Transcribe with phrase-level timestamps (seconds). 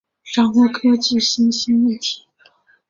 [0.33, 2.23] 掌握科技新兴议题